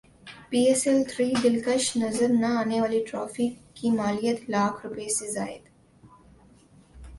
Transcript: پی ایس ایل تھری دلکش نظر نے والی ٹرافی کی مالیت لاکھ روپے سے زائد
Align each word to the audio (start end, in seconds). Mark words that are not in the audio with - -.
پی 0.49 0.59
ایس 0.67 0.81
ایل 0.87 1.01
تھری 1.09 1.27
دلکش 1.43 1.83
نظر 2.03 2.29
نے 2.69 2.79
والی 2.81 3.01
ٹرافی 3.07 3.47
کی 3.75 3.87
مالیت 4.01 4.39
لاکھ 4.49 4.77
روپے 4.85 5.07
سے 5.17 5.27
زائد 5.31 5.63